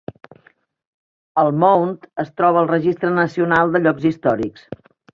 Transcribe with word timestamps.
El 1.43 1.51
Mound 1.65 2.09
es 2.25 2.33
troba 2.41 2.61
al 2.65 2.73
registre 2.75 3.15
nacional 3.21 3.75
de 3.77 3.87
llocs 3.89 4.13
històrics. 4.15 4.69